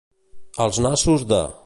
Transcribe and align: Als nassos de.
Als 0.65 0.81
nassos 0.85 1.27
de. 1.33 1.43